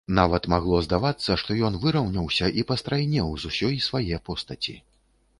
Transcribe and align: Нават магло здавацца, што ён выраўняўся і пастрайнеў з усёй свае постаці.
Нават 0.17 0.43
магло 0.51 0.77
здавацца, 0.85 1.35
што 1.41 1.57
ён 1.67 1.75
выраўняўся 1.83 2.49
і 2.61 2.63
пастрайнеў 2.71 3.27
з 3.43 3.51
усёй 3.51 3.75
свае 3.89 4.17
постаці. 4.31 4.75